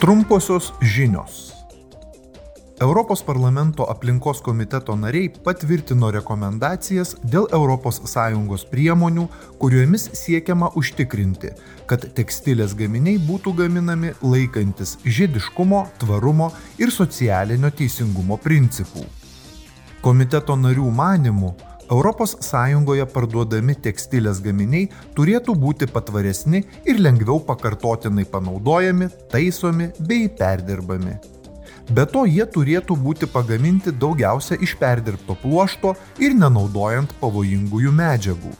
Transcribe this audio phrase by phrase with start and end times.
[0.00, 1.52] Trumposios žinios.
[2.80, 9.26] Europos parlamento aplinkos komiteto nariai patvirtino rekomendacijas dėl ES priemonių,
[9.60, 11.52] kuriomis siekiama užtikrinti,
[11.84, 16.48] kad tekstilės gaminiai būtų gaminami laikantis žiediškumo, tvarumo
[16.78, 19.04] ir socialinio teisingumo principų.
[20.00, 21.52] Komiteto narių manimų,
[21.90, 31.18] ES parduodami tekstilės gaminiai turėtų būti patvaresni ir lengviau pakartotinai panaudojami, taisomi bei perdirbami.
[31.90, 38.52] Be to jie turėtų būti pagaminti daugiausia iš perdirbto pluošto ir nenaudojant pavojingųjų medžiagų.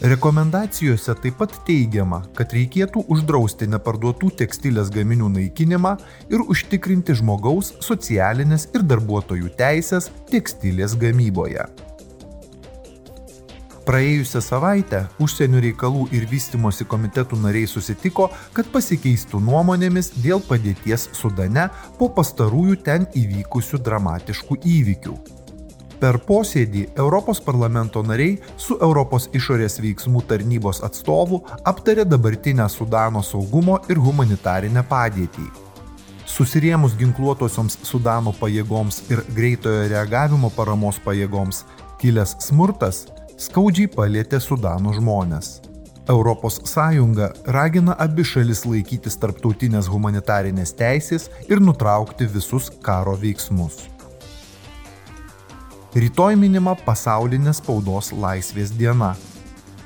[0.00, 5.94] Rekomendacijose taip pat teigiama, kad reikėtų uždrausti neparduotų tekstilės gaminių naikinimą
[6.32, 11.64] ir užtikrinti žmogaus socialinės ir darbuotojų teisės tekstilės gamyboje.
[13.86, 18.24] Praėjusią savaitę užsienio reikalų ir vystimosi komitetų nariai susitiko,
[18.56, 21.68] kad pasikeistų nuomonėmis dėl padėties Sudane
[22.00, 25.14] po pastarųjų ten įvykusių dramatiškų įvykių.
[26.02, 33.78] Per posėdį Europos parlamento nariai su Europos išorės veiksmų tarnybos atstovu aptarė dabartinę Sudano saugumo
[33.86, 35.46] ir humanitarinę padėtį.
[36.26, 41.62] Susirėmus ginkluotosioms Sudano pajėgoms ir greitojo reagavimo paramos pajėgoms
[42.02, 43.06] kilęs smurtas
[43.36, 45.60] skaudžiai palėtė Sudano žmonės.
[46.06, 46.76] ES
[47.46, 53.88] ragina abi šalis laikytis tarptautinės humanitarinės teisės ir nutraukti visus karo veiksmus.
[55.96, 59.16] Rytoj minima pasaulinė spaudos laisvės diena.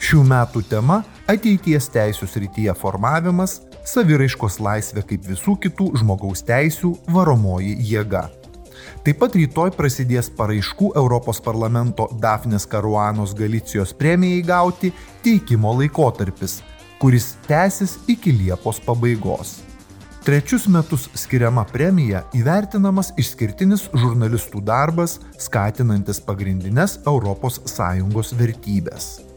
[0.00, 1.04] Šių metų tema-
[1.34, 8.39] ateities teisų srityje formavimas, saviraiškos laisvė kaip visų kitų žmogaus teisių varomoji jėga.
[9.04, 14.92] Taip pat rytoj prasidės paraiškų Europos parlamento Dafnės Karuanos Galicijos premijai gauti
[15.24, 16.60] teikimo laikotarpis,
[17.00, 19.60] kuris tęsis iki Liepos pabaigos.
[20.24, 29.29] Trečius metus skiriama premija įvertinamas išskirtinis žurnalistų darbas, skatinantis pagrindinės ES vertybės.